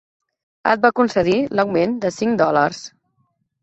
[0.71, 2.85] Et va concedir l'augment de cinc dòlars.